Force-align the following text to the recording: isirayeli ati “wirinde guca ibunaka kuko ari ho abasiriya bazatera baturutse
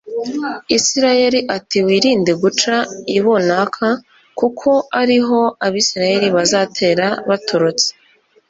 isirayeli 0.77 1.39
ati 1.57 1.77
“wirinde 1.87 2.31
guca 2.41 2.75
ibunaka 3.17 3.87
kuko 4.39 4.69
ari 5.01 5.17
ho 5.25 5.39
abasiriya 5.65 6.27
bazatera 6.37 7.07
baturutse 7.29 7.87